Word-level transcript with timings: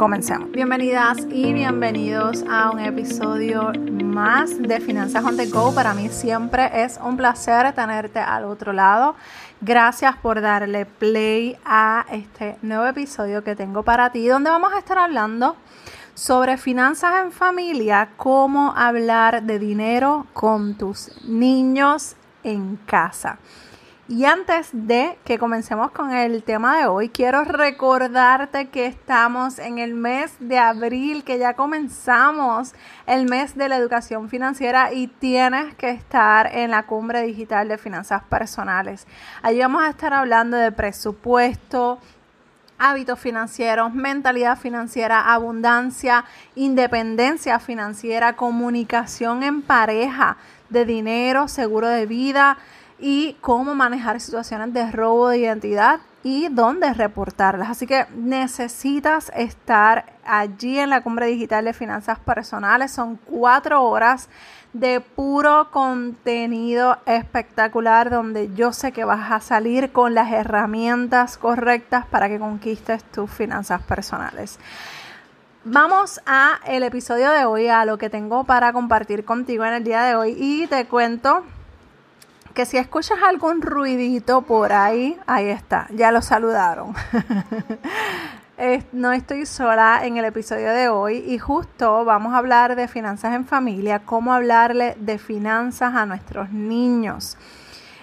Comencemos. 0.00 0.50
Bienvenidas 0.50 1.18
y 1.30 1.52
bienvenidos 1.52 2.42
a 2.48 2.70
un 2.70 2.80
episodio 2.80 3.70
más 4.02 4.56
de 4.56 4.80
Finanzas 4.80 5.22
on 5.22 5.36
the 5.36 5.44
Go. 5.48 5.74
Para 5.74 5.92
mí 5.92 6.08
siempre 6.08 6.70
es 6.72 6.98
un 7.04 7.18
placer 7.18 7.70
tenerte 7.74 8.18
al 8.18 8.44
otro 8.44 8.72
lado. 8.72 9.14
Gracias 9.60 10.16
por 10.16 10.40
darle 10.40 10.86
play 10.86 11.54
a 11.66 12.06
este 12.10 12.56
nuevo 12.62 12.86
episodio 12.86 13.44
que 13.44 13.54
tengo 13.54 13.82
para 13.82 14.10
ti, 14.10 14.26
donde 14.26 14.48
vamos 14.48 14.72
a 14.72 14.78
estar 14.78 14.96
hablando 14.96 15.54
sobre 16.14 16.56
finanzas 16.56 17.22
en 17.22 17.30
familia, 17.30 18.08
cómo 18.16 18.72
hablar 18.74 19.42
de 19.42 19.58
dinero 19.58 20.26
con 20.32 20.78
tus 20.78 21.10
niños 21.26 22.16
en 22.42 22.76
casa. 22.86 23.38
Y 24.10 24.24
antes 24.24 24.70
de 24.72 25.16
que 25.24 25.38
comencemos 25.38 25.92
con 25.92 26.10
el 26.10 26.42
tema 26.42 26.76
de 26.78 26.86
hoy, 26.88 27.10
quiero 27.10 27.44
recordarte 27.44 28.68
que 28.68 28.86
estamos 28.86 29.60
en 29.60 29.78
el 29.78 29.94
mes 29.94 30.34
de 30.40 30.58
abril, 30.58 31.22
que 31.22 31.38
ya 31.38 31.54
comenzamos 31.54 32.74
el 33.06 33.26
mes 33.26 33.54
de 33.54 33.68
la 33.68 33.76
educación 33.76 34.28
financiera 34.28 34.92
y 34.92 35.06
tienes 35.06 35.76
que 35.76 35.90
estar 35.90 36.50
en 36.52 36.72
la 36.72 36.86
cumbre 36.86 37.22
digital 37.22 37.68
de 37.68 37.78
finanzas 37.78 38.24
personales. 38.24 39.06
Allí 39.42 39.60
vamos 39.60 39.84
a 39.84 39.90
estar 39.90 40.12
hablando 40.12 40.56
de 40.56 40.72
presupuesto, 40.72 42.00
hábitos 42.78 43.20
financieros, 43.20 43.94
mentalidad 43.94 44.58
financiera, 44.58 45.32
abundancia, 45.32 46.24
independencia 46.56 47.60
financiera, 47.60 48.34
comunicación 48.34 49.44
en 49.44 49.62
pareja, 49.62 50.36
de 50.68 50.84
dinero, 50.84 51.46
seguro 51.46 51.88
de 51.88 52.06
vida 52.06 52.58
y 53.00 53.36
cómo 53.40 53.74
manejar 53.74 54.20
situaciones 54.20 54.72
de 54.72 54.90
robo 54.90 55.28
de 55.28 55.38
identidad 55.38 56.00
y 56.22 56.48
dónde 56.48 56.92
reportarlas. 56.92 57.70
Así 57.70 57.86
que 57.86 58.06
necesitas 58.14 59.32
estar 59.34 60.12
allí 60.24 60.78
en 60.78 60.90
la 60.90 61.02
cumbre 61.02 61.26
digital 61.26 61.64
de 61.64 61.72
finanzas 61.72 62.18
personales. 62.18 62.92
Son 62.92 63.16
cuatro 63.16 63.82
horas 63.84 64.28
de 64.72 65.00
puro 65.00 65.70
contenido 65.70 66.98
espectacular 67.06 68.10
donde 68.10 68.54
yo 68.54 68.72
sé 68.72 68.92
que 68.92 69.04
vas 69.04 69.32
a 69.32 69.40
salir 69.40 69.90
con 69.92 70.14
las 70.14 70.30
herramientas 70.30 71.38
correctas 71.38 72.06
para 72.06 72.28
que 72.28 72.38
conquistes 72.38 73.02
tus 73.04 73.30
finanzas 73.30 73.82
personales. 73.82 74.58
Vamos 75.64 76.20
a 76.24 76.60
el 76.66 76.82
episodio 76.84 77.30
de 77.32 77.44
hoy, 77.44 77.68
a 77.68 77.84
lo 77.84 77.98
que 77.98 78.08
tengo 78.08 78.44
para 78.44 78.72
compartir 78.72 79.24
contigo 79.24 79.64
en 79.64 79.74
el 79.74 79.84
día 79.84 80.02
de 80.02 80.14
hoy 80.14 80.34
y 80.38 80.66
te 80.68 80.86
cuento 80.86 81.44
que 82.54 82.66
si 82.66 82.76
escuchas 82.76 83.18
algún 83.22 83.62
ruidito 83.62 84.42
por 84.42 84.72
ahí, 84.72 85.18
ahí 85.26 85.48
está, 85.48 85.86
ya 85.90 86.10
lo 86.10 86.22
saludaron. 86.22 86.94
no 88.92 89.12
estoy 89.12 89.46
sola 89.46 90.00
en 90.04 90.18
el 90.18 90.24
episodio 90.26 90.70
de 90.72 90.88
hoy 90.88 91.24
y 91.26 91.38
justo 91.38 92.04
vamos 92.04 92.34
a 92.34 92.38
hablar 92.38 92.76
de 92.76 92.88
finanzas 92.88 93.34
en 93.34 93.46
familia, 93.46 94.00
cómo 94.00 94.34
hablarle 94.34 94.96
de 95.00 95.18
finanzas 95.18 95.94
a 95.94 96.04
nuestros 96.04 96.50
niños. 96.50 97.38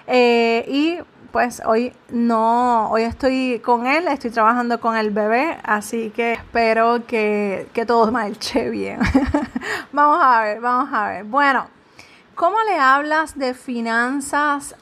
Eh, 0.07 0.65
y 0.67 0.97
pues 1.31 1.61
hoy 1.63 1.93
no, 2.09 2.89
hoy 2.89 3.03
estoy 3.03 3.61
con 3.63 3.85
él, 3.85 4.07
estoy 4.07 4.31
trabajando 4.31 4.79
con 4.79 4.95
el 4.97 5.11
bebé, 5.11 5.57
así 5.63 6.09
que 6.09 6.33
espero 6.33 7.05
que, 7.05 7.67
que 7.73 7.85
todo 7.85 8.11
marche 8.11 8.69
bien. 8.71 8.99
vamos 9.91 10.19
a 10.23 10.41
ver, 10.41 10.59
vamos 10.59 10.89
a 10.91 11.09
ver. 11.09 11.23
Bueno, 11.25 11.67
¿Cómo 12.37 12.61
le 12.69 12.77
hablas 12.77 13.35
de 13.35 13.55
finanzas 13.55 14.75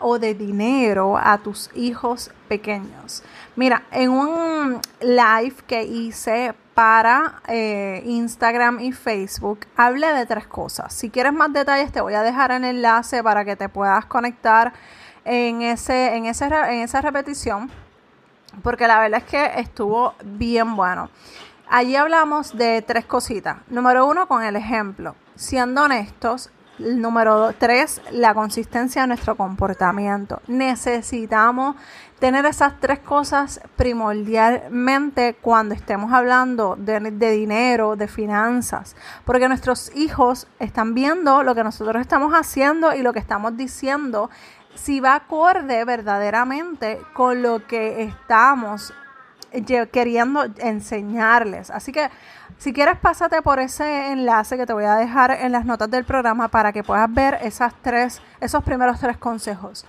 o 0.00 0.18
de 0.18 0.34
dinero 0.34 1.16
a 1.16 1.38
tus 1.38 1.70
hijos 1.74 2.30
pequeños? 2.48 3.22
Mira, 3.56 3.84
en 3.90 4.10
un 4.10 4.78
live 5.00 5.54
que 5.66 5.84
hice 5.84 6.54
para 6.74 7.40
eh, 7.48 8.02
Instagram 8.04 8.80
y 8.80 8.92
Facebook, 8.92 9.60
hablé 9.74 10.12
de 10.12 10.26
tres 10.26 10.46
cosas. 10.46 10.92
Si 10.92 11.08
quieres 11.08 11.32
más 11.32 11.50
detalles, 11.50 11.90
te 11.92 12.02
voy 12.02 12.12
a 12.12 12.22
dejar 12.22 12.50
el 12.50 12.62
enlace 12.62 13.22
para 13.22 13.42
que 13.46 13.56
te 13.56 13.70
puedas 13.70 14.04
conectar 14.04 14.74
en, 15.24 15.62
ese, 15.62 16.14
en, 16.14 16.26
ese, 16.26 16.44
en 16.44 16.80
esa 16.82 17.00
repetición, 17.00 17.70
porque 18.62 18.86
la 18.86 19.00
verdad 19.00 19.22
es 19.24 19.30
que 19.30 19.60
estuvo 19.60 20.12
bien 20.22 20.76
bueno. 20.76 21.08
Allí 21.70 21.96
hablamos 21.96 22.54
de 22.54 22.82
tres 22.82 23.06
cositas. 23.06 23.56
Número 23.68 24.06
uno, 24.06 24.28
con 24.28 24.42
el 24.42 24.56
ejemplo. 24.56 25.14
Siendo 25.36 25.84
honestos, 25.84 26.50
Número 26.78 27.52
tres, 27.58 28.00
la 28.12 28.34
consistencia 28.34 29.02
de 29.02 29.08
nuestro 29.08 29.36
comportamiento. 29.36 30.40
Necesitamos 30.46 31.74
tener 32.20 32.46
esas 32.46 32.78
tres 32.78 33.00
cosas 33.00 33.60
primordialmente 33.74 35.36
cuando 35.40 35.74
estemos 35.74 36.12
hablando 36.12 36.76
de, 36.76 37.00
dinero, 37.32 37.96
de 37.96 38.06
finanzas, 38.06 38.94
porque 39.24 39.48
nuestros 39.48 39.90
hijos 39.96 40.46
están 40.60 40.94
viendo 40.94 41.42
lo 41.42 41.56
que 41.56 41.64
nosotros 41.64 42.00
estamos 42.00 42.32
haciendo 42.32 42.94
y 42.94 43.02
lo 43.02 43.12
que 43.12 43.18
estamos 43.18 43.56
diciendo, 43.56 44.30
si 44.76 45.00
va 45.00 45.16
acorde 45.16 45.84
verdaderamente 45.84 47.00
con 47.12 47.42
lo 47.42 47.66
que 47.66 48.04
estamos 48.04 48.94
queriendo 49.90 50.44
enseñarles. 50.58 51.70
Así 51.70 51.90
que 51.90 52.08
si 52.58 52.72
quieres, 52.72 52.98
pásate 52.98 53.40
por 53.40 53.60
ese 53.60 54.10
enlace 54.10 54.56
que 54.56 54.66
te 54.66 54.72
voy 54.72 54.84
a 54.84 54.96
dejar 54.96 55.30
en 55.30 55.52
las 55.52 55.64
notas 55.64 55.88
del 55.90 56.04
programa 56.04 56.48
para 56.48 56.72
que 56.72 56.82
puedas 56.82 57.12
ver 57.12 57.38
esas 57.42 57.72
tres, 57.82 58.20
esos 58.40 58.64
primeros 58.64 58.98
tres 58.98 59.16
consejos. 59.16 59.86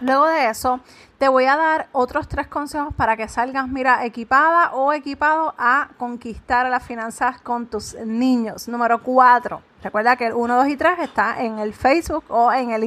Luego 0.00 0.26
de 0.26 0.48
eso, 0.48 0.80
te 1.18 1.28
voy 1.28 1.46
a 1.46 1.56
dar 1.56 1.88
otros 1.92 2.28
tres 2.28 2.48
consejos 2.48 2.92
para 2.94 3.16
que 3.16 3.26
salgas, 3.28 3.68
mira, 3.68 4.04
equipada 4.04 4.72
o 4.72 4.92
equipado 4.92 5.54
a 5.56 5.88
conquistar 5.96 6.68
las 6.68 6.82
finanzas 6.82 7.40
con 7.40 7.66
tus 7.66 7.94
niños. 8.04 8.68
Número 8.68 9.02
cuatro, 9.02 9.62
recuerda 9.82 10.16
que 10.16 10.26
el 10.26 10.34
1, 10.34 10.56
2 10.56 10.68
y 10.68 10.76
3 10.76 10.98
está 10.98 11.42
en 11.42 11.58
el 11.58 11.72
Facebook 11.72 12.24
o 12.28 12.52
en 12.52 12.70
el 12.72 12.82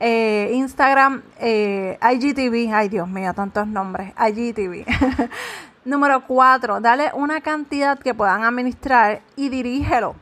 eh, 0.00 0.50
Instagram, 0.54 1.22
eh, 1.38 1.98
IGTV. 2.00 2.72
Ay, 2.72 2.88
Dios 2.88 3.08
mío, 3.08 3.34
tantos 3.34 3.66
nombres. 3.66 4.14
IGTV. 4.16 4.86
Número 5.84 6.24
cuatro, 6.26 6.80
dale 6.80 7.10
una 7.12 7.40
cantidad 7.40 7.98
que 7.98 8.14
puedan 8.14 8.44
administrar 8.44 9.22
y 9.34 9.48
dirígelo. 9.48 10.14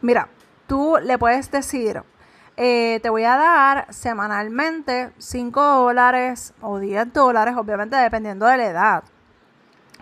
Mira, 0.00 0.28
tú 0.66 0.96
le 1.00 1.18
puedes 1.18 1.52
decir, 1.52 2.02
eh, 2.56 2.98
te 3.00 3.10
voy 3.10 3.22
a 3.22 3.36
dar 3.36 3.86
semanalmente 3.92 5.12
5 5.18 5.62
dólares 5.62 6.52
o 6.60 6.80
10 6.80 7.12
dólares, 7.12 7.54
obviamente 7.56 7.96
dependiendo 7.96 8.46
de 8.46 8.56
la 8.56 8.66
edad. 8.66 9.04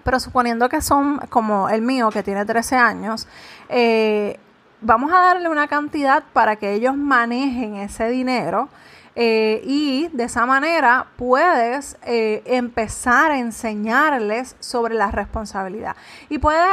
Pero 0.03 0.19
suponiendo 0.19 0.69
que 0.69 0.81
son 0.81 1.19
como 1.29 1.69
el 1.69 1.83
mío, 1.83 2.11
que 2.11 2.23
tiene 2.23 2.45
13 2.47 2.77
años, 2.77 3.29
eh, 3.69 4.39
vamos 4.81 5.13
a 5.13 5.19
darle 5.19 5.49
una 5.49 5.69
cantidad 5.69 6.25
para 6.33 6.57
que 6.57 6.73
ellos 6.73 6.97
manejen 6.97 7.77
ese 7.77 8.09
dinero 8.09 8.71
eh, 9.15 9.61
y 9.65 10.09
de 10.09 10.25
esa 10.25 10.47
manera 10.47 11.09
puedes 11.17 11.99
eh, 12.03 12.43
empezar 12.47 13.31
a 13.31 13.39
enseñarles 13.39 14.57
sobre 14.59 14.95
la 14.95 15.11
responsabilidad. 15.11 15.97
Y 16.31 16.39
puede, 16.39 16.67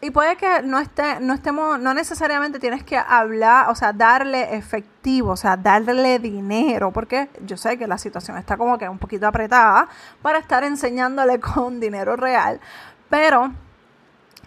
y 0.00 0.10
puede 0.10 0.36
que 0.36 0.62
no 0.62 0.78
esté, 0.78 1.20
no 1.20 1.32
estemos, 1.32 1.80
no 1.80 1.94
necesariamente 1.94 2.58
tienes 2.58 2.84
que 2.84 2.98
hablar, 2.98 3.70
o 3.70 3.74
sea, 3.74 3.92
darle 3.92 4.54
efectivo, 4.54 5.32
o 5.32 5.36
sea, 5.36 5.56
darle 5.56 6.18
dinero, 6.18 6.92
porque 6.92 7.30
yo 7.46 7.56
sé 7.56 7.78
que 7.78 7.86
la 7.86 7.96
situación 7.96 8.36
está 8.36 8.58
como 8.58 8.76
que 8.76 8.88
un 8.88 8.98
poquito 8.98 9.26
apretada 9.26 9.88
para 10.20 10.38
estar 10.38 10.64
enseñándole 10.64 11.40
con 11.40 11.80
dinero 11.80 12.16
real, 12.16 12.60
pero 13.08 13.50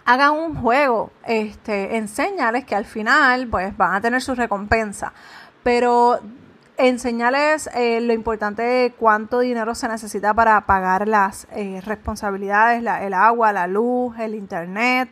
hagan 0.04 0.32
un 0.32 0.54
juego, 0.54 1.10
este, 1.24 1.96
enséñales 1.96 2.64
que 2.64 2.76
al 2.76 2.84
final 2.84 3.48
pues 3.48 3.76
van 3.76 3.94
a 3.94 4.00
tener 4.00 4.22
su 4.22 4.34
recompensa. 4.34 5.12
Pero 5.62 6.20
enseñarles 6.76 7.68
eh, 7.74 8.00
lo 8.00 8.12
importante 8.12 8.62
de 8.62 8.92
cuánto 8.92 9.40
dinero 9.40 9.74
se 9.74 9.88
necesita 9.88 10.34
para 10.34 10.60
pagar 10.66 11.06
las 11.06 11.46
eh, 11.52 11.80
responsabilidades, 11.84 12.82
el 12.82 13.14
agua, 13.14 13.52
la 13.52 13.66
luz, 13.66 14.18
el 14.18 14.34
internet, 14.34 15.08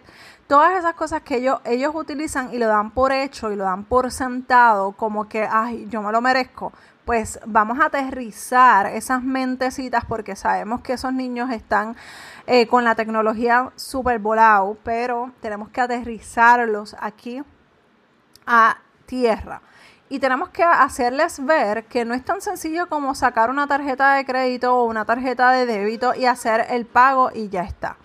todas 0.47 0.79
esas 0.79 0.95
cosas 0.95 1.23
que 1.23 1.37
ellos, 1.37 1.95
utilizan 1.95 2.53
y 2.53 2.59
lo 2.59 2.67
dan 2.67 2.91
por 2.91 3.13
hecho 3.13 3.53
y 3.53 3.57
lo 3.57 3.65
dan 3.65 3.85
por 3.85 4.11
sentado, 4.11 4.93
como 4.93 5.29
que, 5.29 5.47
ay, 5.49 5.87
yo 5.89 6.03
me 6.03 6.11
lo 6.11 6.21
merezco. 6.21 6.73
Pues 7.05 7.41
vamos 7.47 7.79
a 7.81 7.87
aterrizar 7.87 8.87
esas 8.87 9.23
mentecitas 9.23 10.05
porque 10.05 10.37
sabemos 10.37 10.81
que 10.81 10.95
esos 10.95 11.13
niños 11.13 11.51
están 11.51 11.97
eh, 12.47 12.67
con 12.67 12.85
la 12.85 12.95
tecnología 12.95 13.71
súper 13.77 14.19
volado, 14.19 14.77
pero 14.83 15.33
tenemos 15.41 15.69
que 15.71 15.81
aterrizarlos 15.81 16.97
aquí 17.01 17.43
a 18.47 18.79
tierra 19.07 19.61
y 20.11 20.19
tenemos 20.19 20.51
que 20.51 20.65
hacerles 20.65 21.43
ver 21.47 21.85
que 21.85 22.05
no 22.05 22.15
es 22.15 22.25
tan 22.25 22.41
sencillo 22.41 22.89
como 22.89 23.15
sacar 23.15 23.49
una 23.49 23.69
tarjeta 23.69 24.15
de 24.15 24.27
crédito 24.27 24.77
o 24.77 24.85
una 24.85 25.05
tarjeta 25.05 25.53
de 25.53 25.67
débito 25.67 26.15
y 26.17 26.27
hacer 26.27 26.67
el 26.69 26.85
pago 26.85 27.31
y 27.33 27.49
ya 27.49 27.63
está. 27.63 27.97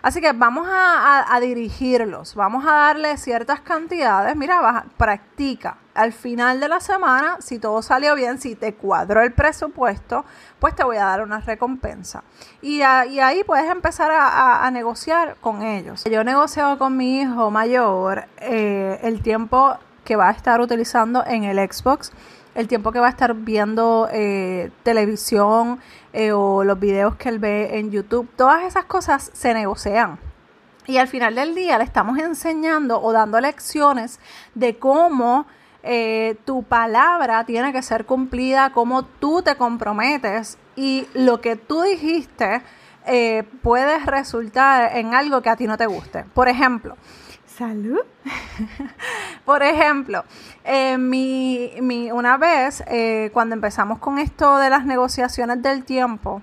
Así 0.00 0.20
que 0.20 0.32
vamos 0.32 0.68
a, 0.70 1.36
dirigirlos, 1.40 2.36
vamos 2.36 2.64
a 2.64 2.72
darle 2.72 3.16
ciertas 3.16 3.60
cantidades. 3.60 4.36
Mira, 4.36 4.84
practica. 4.96 5.78
Al 5.94 6.12
final 6.12 6.60
de 6.60 6.68
la 6.68 6.78
semana, 6.78 7.38
si 7.40 7.58
todo 7.58 7.82
salió 7.82 8.14
bien, 8.14 8.38
si 8.38 8.54
te 8.54 8.74
cuadró 8.74 9.20
el 9.20 9.32
presupuesto, 9.32 10.24
pues 10.60 10.76
te 10.76 10.84
voy 10.84 10.98
a 10.98 11.06
dar 11.06 11.22
una 11.22 11.40
recompensa. 11.40 12.22
Y, 12.62 12.82
ahí 12.82 13.42
puedes 13.44 13.68
empezar 13.68 14.12
a, 14.12 14.70
negociar 14.70 15.36
con 15.40 15.62
ellos. 15.62 16.04
Yo 16.04 16.20
he 16.20 16.24
negociado 16.24 16.78
con 16.78 16.96
mi 16.96 17.22
hijo 17.22 17.50
mayor 17.50 18.26
eh, 18.36 19.00
el 19.02 19.20
tiempo 19.22 19.76
que 20.08 20.16
va 20.16 20.30
a 20.30 20.32
estar 20.32 20.58
utilizando 20.62 21.22
en 21.26 21.44
el 21.44 21.58
Xbox, 21.70 22.12
el 22.54 22.66
tiempo 22.66 22.92
que 22.92 22.98
va 22.98 23.08
a 23.08 23.10
estar 23.10 23.34
viendo 23.34 24.08
eh, 24.10 24.70
televisión 24.82 25.80
eh, 26.14 26.32
o 26.32 26.64
los 26.64 26.80
videos 26.80 27.16
que 27.16 27.28
él 27.28 27.38
ve 27.38 27.78
en 27.78 27.90
YouTube, 27.90 28.26
todas 28.34 28.64
esas 28.64 28.86
cosas 28.86 29.30
se 29.34 29.52
negocian. 29.52 30.18
Y 30.86 30.96
al 30.96 31.08
final 31.08 31.34
del 31.34 31.54
día 31.54 31.76
le 31.76 31.84
estamos 31.84 32.18
enseñando 32.18 33.02
o 33.02 33.12
dando 33.12 33.38
lecciones 33.38 34.18
de 34.54 34.78
cómo 34.78 35.46
eh, 35.82 36.36
tu 36.46 36.62
palabra 36.62 37.44
tiene 37.44 37.70
que 37.70 37.82
ser 37.82 38.06
cumplida, 38.06 38.72
cómo 38.72 39.04
tú 39.04 39.42
te 39.42 39.56
comprometes 39.56 40.56
y 40.74 41.06
lo 41.12 41.42
que 41.42 41.56
tú 41.56 41.82
dijiste 41.82 42.62
puede 43.62 43.98
resultar 44.00 44.98
en 44.98 45.14
algo 45.14 45.40
que 45.40 45.48
a 45.48 45.56
ti 45.56 45.66
no 45.66 45.78
te 45.78 45.86
guste. 45.86 46.24
Por 46.34 46.46
ejemplo, 46.46 46.94
Salud. 47.58 47.98
Por 49.48 49.62
ejemplo, 49.62 50.26
eh, 50.62 50.98
mi, 50.98 52.10
una 52.12 52.36
vez, 52.36 52.84
eh, 52.86 53.30
cuando 53.32 53.54
empezamos 53.54 53.98
con 53.98 54.18
esto 54.18 54.58
de 54.58 54.68
las 54.68 54.84
negociaciones 54.84 55.62
del 55.62 55.86
tiempo, 55.86 56.42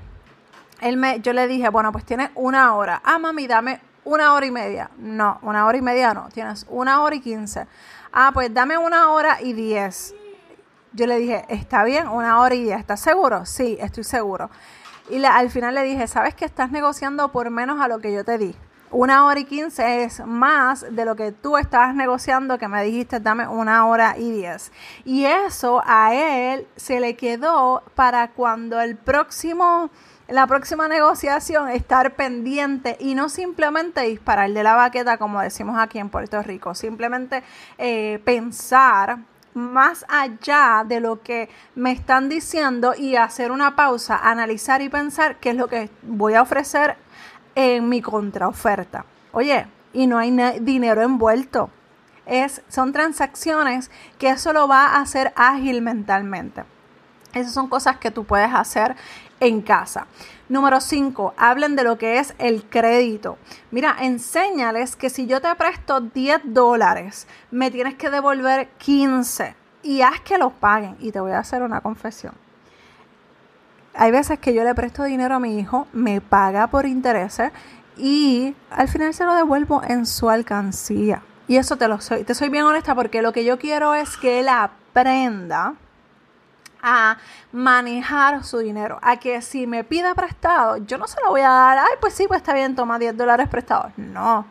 él 0.82 0.98
me, 0.98 1.20
yo 1.20 1.32
le 1.32 1.46
dije, 1.46 1.70
bueno, 1.70 1.92
pues 1.92 2.04
tienes 2.04 2.32
una 2.34 2.74
hora. 2.74 3.04
Ah, 3.06 3.20
mami, 3.20 3.46
dame 3.46 3.80
una 4.06 4.34
hora 4.34 4.48
y 4.48 4.50
media. 4.50 4.90
No, 4.98 5.38
una 5.44 5.68
hora 5.68 5.78
y 5.78 5.84
media 5.84 6.16
no, 6.16 6.30
tienes 6.30 6.66
una 6.68 7.04
hora 7.04 7.16
y 7.16 7.20
quince. 7.20 7.68
Ah, 8.12 8.32
pues 8.34 8.52
dame 8.52 8.76
una 8.76 9.12
hora 9.12 9.40
y 9.40 9.54
diez. 9.54 10.16
Yo 10.94 11.06
le 11.06 11.20
dije, 11.20 11.46
está 11.50 11.84
bien, 11.84 12.08
una 12.08 12.40
hora 12.40 12.56
y 12.56 12.64
diez. 12.64 12.80
¿Estás 12.80 13.02
seguro? 13.02 13.46
Sí, 13.46 13.78
estoy 13.80 14.04
seguro. 14.04 14.50
Y 15.12 15.24
al 15.24 15.52
final 15.52 15.76
le 15.76 15.84
dije, 15.84 16.08
¿sabes 16.08 16.34
que 16.34 16.46
estás 16.46 16.72
negociando 16.72 17.32
por 17.32 17.52
menos 17.52 17.80
a 17.82 17.88
lo 17.88 18.00
que 18.00 18.12
yo 18.12 18.26
te 18.26 18.40
di? 18.40 18.56
Una 18.92 19.26
hora 19.26 19.40
y 19.40 19.46
quince 19.46 20.04
es 20.04 20.26
más 20.26 20.86
de 20.90 21.06
lo 21.06 21.16
que 21.16 21.32
tú 21.32 21.58
estabas 21.58 21.96
negociando 21.96 22.58
que 22.58 22.68
me 22.68 22.84
dijiste 22.84 23.20
dame 23.20 23.48
una 23.48 23.86
hora 23.88 24.16
y 24.18 24.32
diez. 24.32 24.72
Y 25.04 25.26
eso 25.26 25.82
a 25.86 26.14
él 26.14 26.68
se 26.76 27.00
le 27.00 27.16
quedó 27.16 27.84
para 27.96 28.30
cuando 28.30 28.80
el 28.80 28.96
próximo, 28.96 29.90
la 30.28 30.48
próxima 30.48 30.88
negociación 30.88 31.70
estar 31.70 32.16
pendiente 32.16 32.98
y 33.00 33.16
no 33.16 33.30
simplemente 33.30 34.02
disparar 34.02 34.52
de 34.52 34.64
la 34.64 34.76
baqueta 34.76 35.18
como 35.18 35.42
decimos 35.42 35.78
aquí 35.80 36.00
en 36.00 36.10
Puerto 36.10 36.42
Rico, 36.42 36.76
simplemente 36.76 37.44
eh, 37.78 38.22
pensar 38.24 39.20
más 39.56 40.06
allá 40.10 40.84
de 40.86 41.00
lo 41.00 41.22
que 41.22 41.50
me 41.76 41.92
están 41.92 42.28
diciendo 42.28 42.94
y 42.96 43.16
hacer 43.16 43.52
una 43.52 43.76
pausa, 43.76 44.20
analizar 44.22 44.82
y 44.82 44.90
pensar 44.90 45.38
qué 45.38 45.52
es 45.52 45.56
lo 45.56 45.70
que 45.70 45.90
voy 46.04 46.34
a 46.34 46.42
ofrecer 46.42 46.98
en 47.56 47.90
mi 47.90 48.02
contraoferta. 48.02 49.06
Oye, 49.32 49.66
y 49.94 50.08
no 50.08 50.18
hay 50.18 50.32
dinero 50.60 51.02
envuelto. 51.02 51.70
Es, 52.26 52.62
son 52.68 52.92
transacciones 52.92 53.90
que 54.18 54.30
eso 54.30 54.52
lo 54.52 54.68
va 54.68 54.88
a 54.88 55.02
hacer 55.02 55.34
ágil 55.36 55.82
mentalmente. 55.82 56.64
Esas 57.34 57.54
son 57.54 57.68
cosas 57.68 57.98
que 57.98 58.12
tú 58.12 58.26
puedes 58.26 58.54
hacer 58.54 58.96
en 59.40 59.62
casa. 59.62 60.08
Número 60.48 60.80
5, 60.80 61.34
hablen 61.38 61.76
de 61.76 61.84
lo 61.84 61.98
que 61.98 62.20
es 62.20 62.34
el 62.38 62.64
crédito. 62.64 63.38
Mira, 63.72 63.96
enséñales 64.00 64.96
que 64.96 65.10
si 65.10 65.28
yo 65.28 65.42
te 65.42 65.54
presto 65.56 66.02
10 66.02 66.42
dólares, 66.46 67.28
me 67.52 67.72
tienes 67.72 67.96
que 67.96 68.10
devolver 68.10 68.70
15 68.78 69.56
y 69.84 70.02
haz 70.02 70.22
que 70.22 70.38
los 70.38 70.54
paguen. 70.54 70.96
Y 71.00 71.12
te 71.12 71.20
voy 71.20 71.34
a 71.34 71.40
hacer 71.40 71.62
una 71.62 71.82
confesión 71.82 72.45
hay 73.98 74.12
veces 74.12 74.40
que 74.40 74.54
yo 74.54 74.64
le 74.64 74.76
presto 74.76 75.04
dinero 75.04 75.36
a 75.36 75.40
mi 75.40 75.60
hijo, 75.60 75.88
me 75.94 76.22
paga 76.22 76.68
por 76.68 76.86
intereses 76.86 77.52
y 77.98 78.56
al 78.70 78.88
final 78.88 79.14
se 79.14 79.26
lo 79.26 79.36
devuelvo 79.36 79.82
en 79.88 80.06
su 80.06 80.30
alcancía. 80.30 81.24
Y 81.48 81.58
eso 81.58 81.78
te 81.78 81.88
lo 81.88 82.02
soy, 82.02 82.24
te 82.24 82.34
soy 82.34 82.50
bien 82.50 82.66
honesta 82.66 82.96
porque 82.96 83.22
lo 83.22 83.32
que 83.32 83.46
yo 83.46 83.60
quiero 83.60 83.94
es 83.94 84.18
que 84.18 84.40
él 84.40 84.50
aprenda 84.50 85.76
a 86.82 87.18
manejar 87.52 88.44
su 88.44 88.60
dinero, 88.60 89.00
a 89.02 89.18
que 89.18 89.42
si 89.42 89.66
me 89.66 89.84
pida 89.84 90.14
prestado, 90.14 90.78
yo 90.78 90.98
no 90.98 91.08
se 91.08 91.20
lo 91.24 91.32
voy 91.32 91.42
a 91.42 91.50
dar, 91.50 91.78
ay, 91.80 91.96
pues 92.00 92.14
sí, 92.14 92.26
pues 92.28 92.40
está 92.40 92.54
bien, 92.54 92.76
toma 92.76 93.00
10 93.00 93.18
dólares 93.18 93.48
prestados. 93.50 93.92
No, 93.98 94.46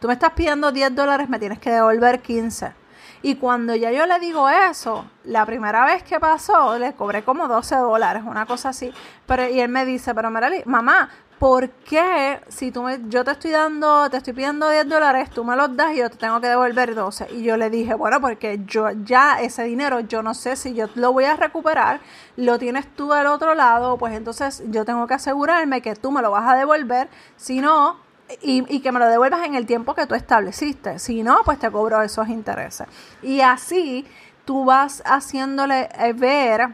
tú 0.00 0.06
me 0.06 0.14
estás 0.14 0.32
pidiendo 0.32 0.72
10 0.72 0.94
dólares, 0.94 1.28
me 1.28 1.38
tienes 1.38 1.58
que 1.58 1.70
devolver 1.70 2.22
15. 2.22 2.83
Y 3.24 3.36
cuando 3.36 3.74
ya 3.74 3.90
yo 3.90 4.04
le 4.04 4.20
digo 4.20 4.50
eso, 4.50 5.06
la 5.24 5.46
primera 5.46 5.86
vez 5.86 6.02
que 6.02 6.20
pasó, 6.20 6.78
le 6.78 6.92
cobré 6.92 7.22
como 7.22 7.48
12 7.48 7.76
dólares, 7.76 8.22
una 8.26 8.44
cosa 8.44 8.68
así. 8.68 8.92
Pero, 9.24 9.48
y 9.48 9.60
él 9.60 9.70
me 9.70 9.86
dice, 9.86 10.14
pero 10.14 10.30
Merali, 10.30 10.60
mamá, 10.66 11.08
¿por 11.38 11.70
qué 11.70 12.42
si 12.48 12.70
tú 12.70 12.82
me, 12.82 13.00
yo 13.08 13.24
te 13.24 13.30
estoy 13.30 13.52
dando, 13.52 14.10
te 14.10 14.18
estoy 14.18 14.34
pidiendo 14.34 14.68
10 14.68 14.86
dólares, 14.90 15.30
tú 15.30 15.42
me 15.42 15.56
los 15.56 15.74
das 15.74 15.94
y 15.94 16.00
yo 16.00 16.10
te 16.10 16.18
tengo 16.18 16.38
que 16.38 16.48
devolver 16.48 16.94
12? 16.94 17.28
Y 17.32 17.44
yo 17.44 17.56
le 17.56 17.70
dije, 17.70 17.94
bueno, 17.94 18.20
porque 18.20 18.60
yo 18.66 18.90
ya 18.90 19.40
ese 19.40 19.64
dinero, 19.64 20.00
yo 20.00 20.22
no 20.22 20.34
sé 20.34 20.54
si 20.54 20.74
yo 20.74 20.90
lo 20.94 21.14
voy 21.14 21.24
a 21.24 21.34
recuperar, 21.34 22.00
lo 22.36 22.58
tienes 22.58 22.94
tú 22.94 23.08
del 23.08 23.28
otro 23.28 23.54
lado, 23.54 23.96
pues 23.96 24.12
entonces 24.12 24.62
yo 24.66 24.84
tengo 24.84 25.06
que 25.06 25.14
asegurarme 25.14 25.80
que 25.80 25.96
tú 25.96 26.12
me 26.12 26.20
lo 26.20 26.30
vas 26.30 26.46
a 26.46 26.56
devolver, 26.56 27.08
si 27.38 27.62
no, 27.62 28.04
y, 28.42 28.80
que 28.80 28.92
me 28.92 28.98
lo 28.98 29.06
devuelvas 29.06 29.46
en 29.46 29.54
el 29.54 29.66
tiempo 29.66 29.94
que 29.94 30.06
tú 30.06 30.14
estableciste. 30.14 30.98
Si 30.98 31.22
no, 31.22 31.38
pues 31.44 31.58
te 31.58 31.70
cobro 31.70 32.02
esos 32.02 32.28
intereses. 32.28 32.86
Y 33.22 33.40
así 33.40 34.06
tú 34.44 34.64
vas 34.64 35.02
haciéndole 35.06 35.88
eh, 35.98 36.12
ver 36.12 36.68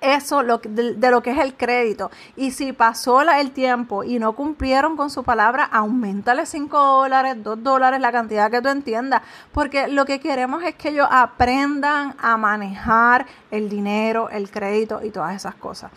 eso 0.00 0.42
de, 0.42 1.10
lo 1.10 1.22
que 1.22 1.30
es 1.30 1.38
el 1.38 1.54
crédito. 1.56 2.10
Y 2.36 2.50
si 2.52 2.72
pasó 2.72 3.22
el 3.22 3.50
tiempo 3.52 4.04
y 4.04 4.18
no 4.18 4.34
cumplieron 4.34 4.96
con 4.96 5.10
su 5.10 5.24
palabra, 5.24 5.64
aumentale 5.64 6.46
5 6.46 6.78
dólares, 6.78 7.36
2 7.42 7.62
dólares, 7.62 8.00
la 8.00 8.12
cantidad 8.12 8.50
que 8.50 8.60
tú 8.60 8.68
entiendas. 8.68 9.22
Porque 9.52 9.88
lo 9.88 10.04
que 10.04 10.20
queremos 10.20 10.62
es 10.62 10.74
que 10.74 10.90
ellos 10.90 11.08
aprendan 11.10 12.14
a 12.18 12.36
manejar 12.36 13.26
el 13.50 13.68
dinero, 13.68 14.28
el 14.30 14.50
crédito 14.50 15.00
y 15.02 15.10
todas 15.10 15.34
esas 15.34 15.54
cosas. 15.54 15.90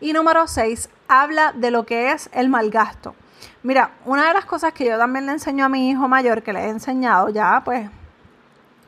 Y 0.00 0.12
número 0.12 0.46
6, 0.46 0.90
habla 1.08 1.52
de 1.52 1.70
lo 1.70 1.86
que 1.86 2.12
es 2.12 2.28
el 2.32 2.48
mal 2.48 2.70
gasto. 2.70 3.14
Mira, 3.62 3.92
una 4.04 4.28
de 4.28 4.34
las 4.34 4.44
cosas 4.44 4.72
que 4.72 4.84
yo 4.84 4.98
también 4.98 5.26
le 5.26 5.32
enseño 5.32 5.64
a 5.64 5.68
mi 5.68 5.90
hijo 5.90 6.06
mayor, 6.08 6.42
que 6.42 6.52
le 6.52 6.60
he 6.60 6.68
enseñado 6.68 7.30
ya, 7.30 7.62
pues 7.64 7.88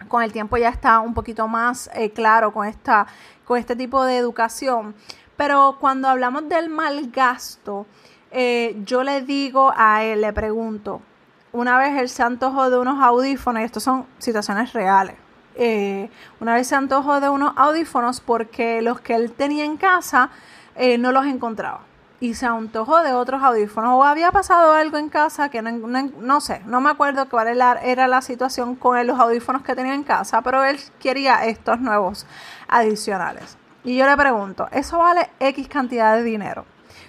con 0.09 0.23
el 0.23 0.33
tiempo 0.33 0.57
ya 0.57 0.69
está 0.69 1.01
un 1.01 1.15
poquito 1.15 1.49
más 1.49 1.91
eh, 1.95 2.11
claro 2.11 2.53
con, 2.53 2.67
esta, 2.67 3.07
con 3.45 3.59
este 3.59 3.75
tipo 3.77 4.05
de 4.05 4.19
educación. 4.19 4.95
Pero 5.37 5.77
cuando 5.81 6.09
hablamos 6.09 6.49
del 6.49 6.69
mal 6.69 7.11
gasto, 7.11 7.87
eh, 8.31 8.77
yo 8.85 9.03
le 9.03 9.23
digo 9.23 9.73
a 9.77 10.03
él, 10.03 10.21
le 10.21 10.33
pregunto, 10.33 11.01
una 11.53 11.79
vez 11.79 11.99
él 11.99 12.09
se 12.09 12.23
antojó 12.23 12.71
de 12.71 12.79
unos 12.79 13.03
audífonos, 13.03 13.63
y 13.63 13.65
estas 13.65 13.83
son 13.83 14.07
situaciones 14.19 14.73
reales. 14.73 15.17
Eh, 15.55 16.11
una 16.41 16.55
vez 16.55 16.67
se 16.67 16.75
antojó 16.75 17.21
de 17.21 17.31
unos 17.31 17.55
audífonos 17.57 18.21
porque 18.21 18.83
los 18.83 19.01
que 19.01 19.15
él 19.15 19.33
tenía 19.33 19.65
en 19.65 19.79
casa 19.79 20.31
no 20.99 21.13
los 21.13 21.25
encontraba 21.25 21.81
y 22.21 22.35
se 22.35 22.47
antojó 22.47 23.03
de 23.03 23.13
otros 23.13 23.43
audífonos 23.43 23.95
o 23.95 24.05
había 24.05 24.33
pasado 24.33 24.73
algo 24.73 24.97
en 24.97 25.09
casa 25.09 25.49
que 25.51 25.61
no, 25.61 26.41
sé, 26.41 26.63
no 26.67 26.81
me 26.81 26.91
acuerdo 26.91 27.29
cuál 27.29 27.49
era, 27.49 28.07
la 28.07 28.23
situación 28.23 28.75
con 28.75 29.07
los 29.07 29.19
audífonos 29.19 29.63
que 29.63 29.75
tenía 29.75 29.95
en 29.95 30.03
casa, 30.03 30.41
pero 30.43 30.65
él 30.65 30.79
quería 30.99 31.45
estos 31.45 31.81
nuevos 31.81 32.27
adicionales. 32.69 33.59
Y 33.85 33.97
yo 33.97 34.07
le 34.07 34.17
pregunto, 34.17 34.69
¿eso 34.73 34.99
vale 34.99 35.31
X 35.39 35.69
cantidad 35.69 36.17
de 36.17 36.23
dinero? 36.23 36.65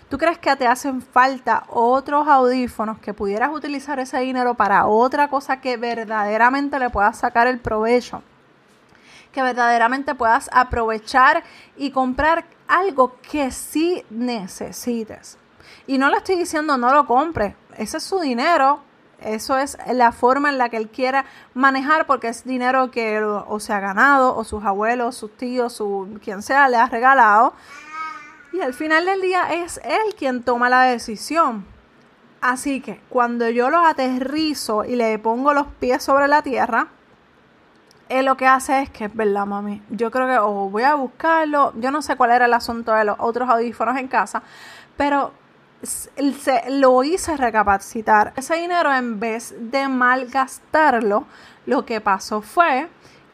¿Tú 0.09 0.17
crees 0.17 0.37
que 0.37 0.55
te 0.55 0.67
hacen 0.67 1.01
falta 1.01 1.63
otros 1.67 2.27
audífonos 2.27 2.99
que 2.99 3.13
pudieras 3.13 3.51
utilizar 3.51 3.99
ese 3.99 4.19
dinero 4.19 4.53
para 4.53 4.85
otra 4.85 5.27
cosa 5.27 5.59
que 5.59 5.75
verdaderamente 5.75 6.79
le 6.79 6.89
puedas 6.89 7.17
sacar 7.17 7.47
el 7.47 7.59
provecho? 7.59 8.21
Que 9.33 9.41
verdaderamente 9.41 10.15
puedas 10.15 10.49
aprovechar 10.53 11.43
y 11.75 11.91
comprar 11.91 12.45
algo 12.67 13.15
que 13.21 13.51
sí 13.51 14.03
necesites. 14.09 15.37
Y 15.85 15.97
no 15.97 16.09
le 16.09 16.17
estoy 16.17 16.35
diciendo 16.35 16.77
no 16.77 16.93
lo 16.93 17.05
compre, 17.05 17.55
ese 17.77 17.97
es 17.97 18.03
su 18.03 18.19
dinero, 18.19 18.81
eso 19.19 19.57
es 19.57 19.77
la 19.91 20.11
forma 20.11 20.49
en 20.49 20.57
la 20.57 20.69
que 20.69 20.77
él 20.77 20.89
quiera 20.89 21.25
manejar 21.53 22.05
porque 22.05 22.27
es 22.27 22.43
dinero 22.43 22.91
que 22.91 23.23
o 23.23 23.59
se 23.59 23.73
ha 23.73 23.79
ganado 23.79 24.35
o 24.35 24.43
sus 24.43 24.63
abuelos, 24.63 25.15
sus 25.15 25.35
tíos, 25.35 25.73
su, 25.73 26.19
quien 26.23 26.41
sea 26.41 26.69
le 26.69 26.77
ha 26.77 26.85
regalado. 26.85 27.53
Y 28.53 28.61
al 28.61 28.73
final 28.73 29.05
del 29.05 29.21
día 29.21 29.53
es 29.53 29.79
él 29.83 30.15
quien 30.17 30.43
toma 30.43 30.69
la 30.69 30.83
decisión. 30.83 31.65
Así 32.41 32.81
que 32.81 33.01
cuando 33.09 33.49
yo 33.49 33.69
lo 33.69 33.79
aterrizo 33.79 34.85
y 34.85 34.95
le 34.95 35.17
pongo 35.17 35.53
los 35.53 35.67
pies 35.79 36.03
sobre 36.03 36.27
la 36.27 36.43
tierra, 36.43 36.87
él 38.09 38.25
lo 38.25 38.37
que 38.37 38.47
hace 38.47 38.81
es 38.81 38.89
que 38.89 39.05
es 39.05 39.15
verdad, 39.15 39.45
mami. 39.45 39.81
Yo 39.89 40.11
creo 40.11 40.27
que 40.27 40.37
o 40.37 40.69
voy 40.69 40.83
a 40.83 40.95
buscarlo. 40.95 41.73
Yo 41.77 41.91
no 41.91 42.01
sé 42.01 42.15
cuál 42.15 42.31
era 42.31 42.45
el 42.45 42.53
asunto 42.53 42.93
de 42.93 43.05
los 43.05 43.17
otros 43.19 43.49
audífonos 43.49 43.97
en 43.97 44.07
casa, 44.07 44.43
pero 44.95 45.31
se, 45.83 46.69
lo 46.69 47.03
hice 47.03 47.37
recapacitar. 47.37 48.33
Ese 48.35 48.55
dinero, 48.55 48.93
en 48.93 49.19
vez 49.19 49.55
de 49.59 49.87
malgastarlo, 49.87 51.25
lo 51.65 51.85
que 51.85 52.01
pasó 52.01 52.41
fue 52.41 52.87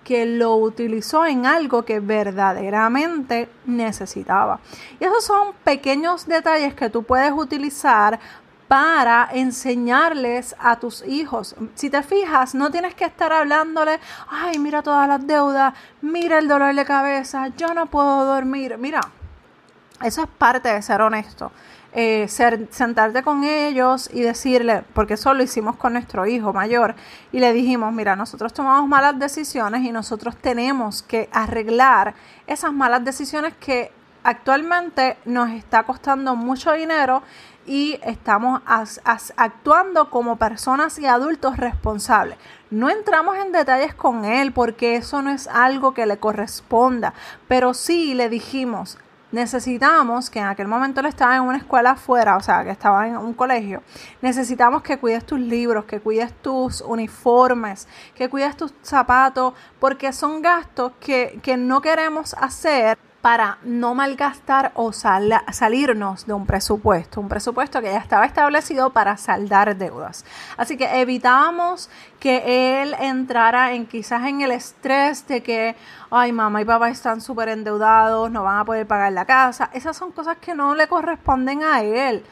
que 0.04 0.26
lo 0.26 0.56
utilizó 0.56 1.26
en 1.26 1.46
algo 1.46 1.86
que 1.86 2.00
verdaderamente 2.00 3.50
necesitaba. 3.66 4.60
Y 5.00 5.06
esos 5.06 5.24
son 5.24 5.54
pequeños 5.64 6.28
detalles 6.28 6.74
que 6.74 6.90
tú 6.90 7.04
puedes 7.04 7.32
utilizar 7.32 8.20
para 8.68 9.30
enseñarles 9.32 10.56
a 10.60 10.78
tus 10.78 11.04
hijos. 11.06 11.56
Si 11.76 11.90
te 11.90 12.02
fijas, 12.04 12.56
no 12.56 12.72
tienes 12.72 12.96
que 12.96 13.06
estar 13.06 13.32
hablándole, 13.32 14.00
ay, 14.30 14.58
mira 14.60 14.82
todas 14.82 15.08
las 15.08 15.26
deudas, 15.26 15.74
mira 16.02 16.40
el 16.40 16.48
dolor 16.48 16.74
de 16.74 16.86
cabeza, 16.86 17.48
yo 17.58 17.74
no 17.74 17.86
puedo 17.88 18.26
dormir. 18.26 18.78
Mira, 18.78 19.02
eso 20.02 20.24
es 20.24 20.28
parte 20.38 20.70
de 20.70 20.82
ser 20.82 21.02
honesto. 21.02 21.52
Eh, 21.96 22.28
ser, 22.28 22.68
sentarte 22.72 23.22
con 23.22 23.44
ellos 23.44 24.10
y 24.12 24.22
decirle, 24.22 24.84
porque 24.96 25.14
eso 25.14 25.32
lo 25.36 25.44
hicimos 25.44 25.76
con 25.76 25.94
nuestro 25.94 26.26
hijo 26.26 26.52
mayor, 26.52 26.96
y 27.32 27.40
le 27.40 27.54
dijimos, 27.54 27.94
mira, 27.94 28.16
nosotros 28.16 28.52
tomamos 28.52 28.90
malas 28.90 29.20
decisiones 29.20 29.84
y 29.84 29.92
nosotros 29.92 30.36
tenemos 30.36 31.04
que 31.04 31.30
arreglar 31.32 32.16
esas 32.48 32.74
malas 32.74 33.06
decisiones 33.06 33.54
que 33.60 33.92
actualmente 34.24 35.18
nos 35.26 35.50
está 35.52 35.84
costando 35.84 36.36
mucho 36.36 36.72
dinero 36.74 37.24
y 37.66 38.00
estamos 38.04 38.62
actuando 39.36 40.10
como 40.10 40.38
personas 40.38 41.00
y 41.00 41.06
adultos 41.06 41.58
responsables. 41.58 42.38
No 42.70 42.90
entramos 42.90 43.38
en 43.38 43.52
detalles 43.52 43.94
con 43.94 44.26
él 44.26 44.52
porque 44.52 44.96
eso 44.96 45.22
no 45.22 45.30
es 45.30 45.48
algo 45.48 45.94
que 45.94 46.06
le 46.06 46.18
corresponda, 46.18 47.14
pero 47.48 47.74
sí 47.74 48.14
le 48.14 48.30
dijimos, 48.30 48.98
necesitamos, 49.32 50.30
que 50.30 50.40
en 50.40 50.46
aquel 50.46 50.68
momento 50.68 51.00
él 51.00 51.08
estaba 51.08 51.36
en 51.36 51.44
una 51.44 51.58
escuela 51.58 51.92
afuera, 51.92 52.38
o 52.38 52.42
sea, 52.42 52.64
que 52.64 52.70
estaba 52.70 53.08
en 53.08 53.18
un 53.18 53.34
colegio, 53.34 53.82
necesitamos 54.22 54.84
que 54.84 54.98
cuides 55.00 55.26
tus 55.26 55.40
libros, 55.40 55.86
que 55.86 56.00
cuides 56.00 56.34
tus 56.42 56.82
uniformes, 56.82 57.88
que 58.16 58.30
cuides 58.30 58.58
tus 58.58 58.74
zapatos, 58.82 59.54
porque 59.80 60.14
son 60.14 60.42
gastos 60.42 60.92
que, 61.00 61.40
que 61.42 61.58
no 61.58 61.82
queremos 61.82 62.36
hacer 62.36 62.98
para 63.24 63.58
no 63.64 63.96
malgastar 63.96 64.74
o 64.76 64.92
salirnos 64.92 66.26
de 66.26 66.34
un 66.34 66.46
presupuesto, 66.46 67.22
un 67.22 67.30
presupuesto 67.30 67.80
que 67.80 67.90
ya 67.90 68.00
estaba 68.00 68.26
establecido 68.26 68.90
para 68.90 69.16
saldar 69.16 69.78
deudas. 69.78 70.26
Así 70.58 70.76
que 70.76 71.00
evitábamos 71.00 71.90
que 72.20 72.82
él 72.82 72.96
entrara 73.00 73.74
en 73.74 73.86
quizás 73.86 74.26
en 74.28 74.42
el 74.42 74.52
estrés 74.52 75.26
de 75.28 75.42
que, 75.42 75.76
ay, 76.10 76.34
mamá 76.34 76.62
y 76.62 76.66
papá 76.66 76.90
están 76.90 77.22
súper 77.22 77.50
endeudados, 77.50 78.30
no 78.30 78.44
van 78.44 78.60
a 78.60 78.66
poder 78.66 78.88
pagar 78.88 79.12
la 79.14 79.26
casa. 79.26 79.70
Esas 79.74 79.96
son 79.96 80.12
cosas 80.12 80.38
que 80.38 80.54
no 80.54 80.76
le 80.76 80.88
corresponden 80.88 81.64
a 81.64 81.82
él. 81.82 82.26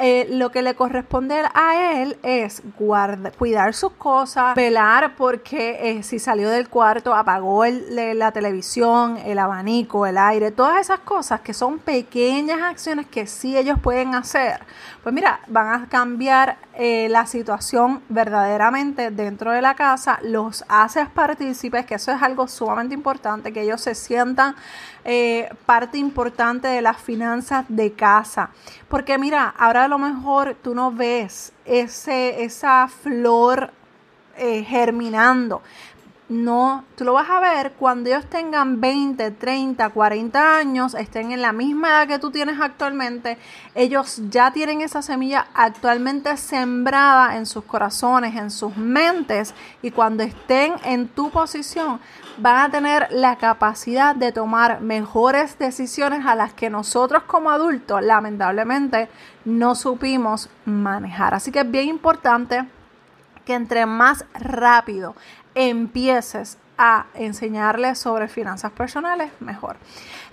Eh, 0.00 0.26
lo 0.30 0.50
que 0.50 0.62
le 0.62 0.74
corresponde 0.74 1.42
a 1.54 2.00
él 2.00 2.18
es 2.24 2.60
cuidar 2.76 3.74
sus 3.74 3.92
cosas, 3.92 4.56
velar 4.56 5.14
porque 5.16 5.78
eh, 5.90 6.02
si 6.02 6.18
salió 6.18 6.50
del 6.50 6.68
cuarto 6.68 7.14
apagó 7.14 7.64
la 7.66 8.32
televisión, 8.32 9.16
el 9.24 9.38
abanico, 9.38 10.06
el 10.06 10.18
aire 10.18 10.35
todas 10.54 10.80
esas 10.80 11.00
cosas 11.00 11.40
que 11.40 11.54
son 11.54 11.78
pequeñas 11.78 12.60
acciones 12.62 13.06
que 13.06 13.26
sí 13.26 13.56
ellos 13.56 13.78
pueden 13.80 14.14
hacer, 14.14 14.60
pues 15.02 15.14
mira, 15.14 15.40
van 15.46 15.82
a 15.82 15.88
cambiar 15.88 16.56
eh, 16.74 17.08
la 17.08 17.26
situación 17.26 18.02
verdaderamente 18.08 19.10
dentro 19.10 19.52
de 19.52 19.62
la 19.62 19.74
casa, 19.74 20.18
los 20.22 20.64
haces 20.68 21.08
partícipes, 21.08 21.86
que 21.86 21.94
eso 21.94 22.12
es 22.12 22.22
algo 22.22 22.48
sumamente 22.48 22.94
importante, 22.94 23.52
que 23.52 23.62
ellos 23.62 23.80
se 23.80 23.94
sientan 23.94 24.54
eh, 25.04 25.48
parte 25.64 25.98
importante 25.98 26.68
de 26.68 26.82
las 26.82 26.98
finanzas 26.98 27.64
de 27.68 27.92
casa. 27.92 28.50
Porque 28.88 29.18
mira, 29.18 29.54
ahora 29.58 29.84
a 29.84 29.88
lo 29.88 29.98
mejor 29.98 30.56
tú 30.62 30.74
no 30.74 30.92
ves 30.92 31.52
ese, 31.64 32.42
esa 32.44 32.88
flor 32.88 33.72
eh, 34.38 34.64
germinando, 34.64 35.62
no, 36.28 36.84
tú 36.96 37.04
lo 37.04 37.12
vas 37.12 37.30
a 37.30 37.38
ver 37.38 37.72
cuando 37.72 38.10
ellos 38.10 38.26
tengan 38.26 38.80
20, 38.80 39.30
30, 39.30 39.88
40 39.90 40.58
años, 40.58 40.94
estén 40.94 41.30
en 41.30 41.40
la 41.40 41.52
misma 41.52 41.88
edad 41.88 42.08
que 42.08 42.18
tú 42.18 42.32
tienes 42.32 42.60
actualmente, 42.60 43.38
ellos 43.76 44.20
ya 44.28 44.50
tienen 44.50 44.80
esa 44.80 45.02
semilla 45.02 45.46
actualmente 45.54 46.36
sembrada 46.36 47.36
en 47.36 47.46
sus 47.46 47.62
corazones, 47.64 48.34
en 48.34 48.50
sus 48.50 48.76
mentes, 48.76 49.54
y 49.82 49.92
cuando 49.92 50.24
estén 50.24 50.74
en 50.82 51.06
tu 51.06 51.30
posición, 51.30 52.00
van 52.38 52.56
a 52.56 52.70
tener 52.70 53.06
la 53.12 53.36
capacidad 53.36 54.14
de 54.16 54.32
tomar 54.32 54.80
mejores 54.80 55.56
decisiones 55.58 56.26
a 56.26 56.34
las 56.34 56.52
que 56.52 56.70
nosotros 56.70 57.22
como 57.22 57.50
adultos 57.50 58.02
lamentablemente 58.02 59.08
no 59.44 59.76
supimos 59.76 60.50
manejar. 60.64 61.34
Así 61.34 61.52
que 61.52 61.60
es 61.60 61.70
bien 61.70 61.86
importante 61.86 62.66
que 63.46 63.54
entre 63.54 63.86
más 63.86 64.26
rápido 64.34 65.14
empieces 65.54 66.58
a 66.78 67.06
enseñarles 67.14 67.98
sobre 67.98 68.28
finanzas 68.28 68.70
personales, 68.72 69.30
mejor. 69.40 69.76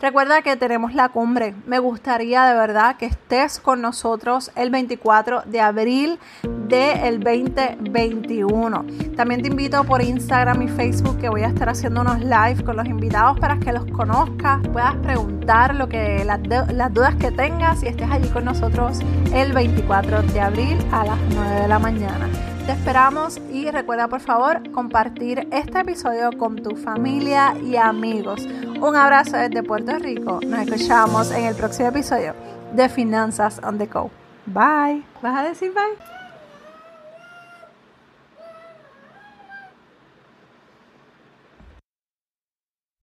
Recuerda 0.01 0.41
que 0.41 0.57
tenemos 0.57 0.93
la 0.93 1.09
cumbre. 1.09 1.55
Me 1.65 1.79
gustaría 1.79 2.45
de 2.45 2.55
verdad 2.55 2.97
que 2.97 3.05
estés 3.05 3.59
con 3.59 3.81
nosotros 3.81 4.51
el 4.55 4.69
24 4.69 5.43
de 5.45 5.61
abril 5.61 6.19
del 6.67 7.21
2021. 7.21 8.85
También 9.15 9.41
te 9.41 9.47
invito 9.47 9.83
por 9.85 10.01
Instagram 10.01 10.63
y 10.63 10.67
Facebook 10.67 11.19
que 11.19 11.29
voy 11.29 11.43
a 11.43 11.47
estar 11.47 11.69
haciendo 11.69 12.01
unos 12.01 12.19
live 12.19 12.63
con 12.65 12.75
los 12.75 12.87
invitados 12.87 13.39
para 13.39 13.57
que 13.59 13.71
los 13.71 13.85
conozcas, 13.85 14.59
puedas 14.73 14.95
preguntar 14.97 15.75
lo 15.75 15.87
que 15.87 16.25
las, 16.25 16.41
las 16.73 16.93
dudas 16.93 17.15
que 17.15 17.31
tengas 17.31 17.83
y 17.83 17.87
estés 17.87 18.09
allí 18.11 18.27
con 18.29 18.43
nosotros 18.43 18.99
el 19.33 19.53
24 19.53 20.23
de 20.23 20.41
abril 20.41 20.77
a 20.91 21.05
las 21.05 21.19
9 21.33 21.61
de 21.61 21.67
la 21.69 21.79
mañana. 21.79 22.52
Te 22.65 22.71
esperamos 22.71 23.41
y 23.51 23.69
recuerda 23.69 24.07
por 24.07 24.21
favor 24.21 24.71
compartir 24.71 25.49
este 25.51 25.81
episodio 25.81 26.31
con 26.37 26.55
tu 26.63 26.77
familia 26.77 27.55
y 27.61 27.75
amigos. 27.75 28.45
Un 28.79 28.95
abrazo 28.95 29.35
desde 29.35 29.63
Puerto 29.63 29.99
Rico. 29.99 30.39
Nos 30.45 30.61
escuchamos 30.61 31.31
en 31.31 31.43
el 31.43 31.55
próximo 31.55 31.89
episodio 31.89 32.33
de 32.73 32.87
Finanzas 32.87 33.59
on 33.65 33.77
the 33.77 33.87
Go. 33.87 34.09
Bye. 34.45 35.03
¿Vas 35.21 35.39
a 35.39 35.43
decir 35.43 35.73
bye? 35.73 36.12